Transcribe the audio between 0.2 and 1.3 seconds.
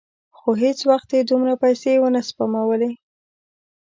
خو هېڅ وخت یې